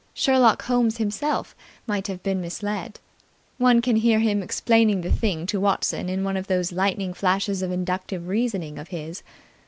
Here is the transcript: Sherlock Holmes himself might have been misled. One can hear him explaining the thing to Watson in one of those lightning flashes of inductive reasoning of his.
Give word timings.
Sherlock 0.15 0.63
Holmes 0.63 0.97
himself 0.97 1.55
might 1.85 2.07
have 2.07 2.23
been 2.23 2.41
misled. 2.41 2.99
One 3.59 3.83
can 3.83 3.97
hear 3.97 4.17
him 4.17 4.41
explaining 4.41 5.01
the 5.01 5.11
thing 5.11 5.45
to 5.45 5.59
Watson 5.59 6.09
in 6.09 6.23
one 6.23 6.37
of 6.37 6.47
those 6.47 6.71
lightning 6.71 7.13
flashes 7.13 7.61
of 7.61 7.71
inductive 7.71 8.27
reasoning 8.27 8.79
of 8.79 8.87
his. 8.87 9.21